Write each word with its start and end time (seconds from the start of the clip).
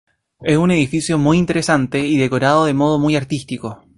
Es 0.41 0.57
un 0.57 0.71
edificio 0.71 1.19
muy 1.19 1.37
interesante 1.37 1.99
y 1.99 2.17
decorado 2.17 2.65
de 2.65 2.73
modo 2.73 2.97
muy 2.97 3.15
artístico. 3.15 3.83